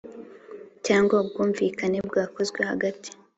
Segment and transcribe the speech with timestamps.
[0.85, 3.09] Cyangwa ubwumvikane byakozwe hagati